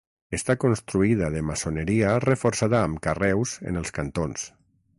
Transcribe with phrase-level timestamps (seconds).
[0.35, 4.49] Està construïda de maçoneria reforçada amb carreus en els cantons.